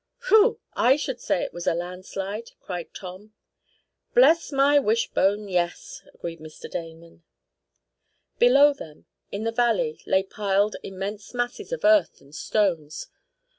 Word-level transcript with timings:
"Whew! 0.29 0.59
I 0.73 0.95
should 0.95 1.21
say 1.21 1.43
it 1.43 1.53
was 1.53 1.67
a 1.67 1.75
landslide!" 1.75 2.53
cried 2.59 2.91
Tom. 2.91 3.35
"Bless 4.15 4.51
my 4.51 4.79
wishbone, 4.79 5.47
yes!" 5.47 6.01
agreed 6.11 6.39
Mr. 6.39 6.67
Damon. 6.67 7.21
Below 8.39 8.73
them, 8.73 9.05
in 9.31 9.43
the 9.43 9.51
valley, 9.51 10.01
lay 10.07 10.23
piled 10.23 10.75
immense 10.81 11.35
masses 11.35 11.71
of 11.71 11.85
earth 11.85 12.19
and 12.19 12.33
stones. 12.33 13.09